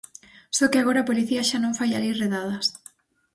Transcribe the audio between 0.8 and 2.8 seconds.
a policía xa non fai alí redadas.